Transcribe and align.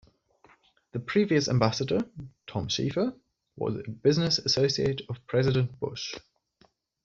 The 0.93 0.99
previous 0.99 1.47
Ambassador, 1.47 1.99
Tom 2.47 2.69
Schieffer, 2.69 3.15
was 3.55 3.75
a 3.75 3.87
business 3.91 4.39
associate 4.39 5.01
of 5.09 5.23
President 5.27 5.79
Bush. 5.79 6.15